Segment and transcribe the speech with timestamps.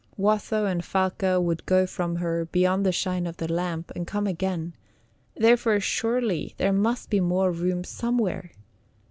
[0.17, 4.25] Watho and Falca would go from her beyond the shine of the lamp, and come
[4.25, 4.73] again;
[5.35, 8.49] therefore surely there must be more room somewhere.